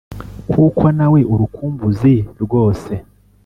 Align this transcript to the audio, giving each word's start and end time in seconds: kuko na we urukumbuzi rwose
kuko 0.51 0.83
na 0.97 1.07
we 1.13 1.19
urukumbuzi 1.33 2.15
rwose 2.43 2.91